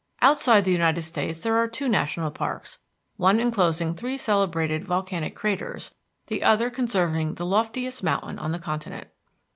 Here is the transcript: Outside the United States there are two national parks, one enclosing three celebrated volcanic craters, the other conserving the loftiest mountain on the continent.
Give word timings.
Outside 0.23 0.65
the 0.65 0.71
United 0.71 1.03
States 1.03 1.41
there 1.41 1.57
are 1.57 1.67
two 1.67 1.87
national 1.87 2.31
parks, 2.31 2.79
one 3.17 3.39
enclosing 3.39 3.93
three 3.93 4.17
celebrated 4.17 4.83
volcanic 4.83 5.35
craters, 5.35 5.93
the 6.25 6.41
other 6.41 6.71
conserving 6.71 7.35
the 7.35 7.45
loftiest 7.45 8.01
mountain 8.01 8.39
on 8.39 8.51
the 8.51 8.57
continent. 8.57 9.09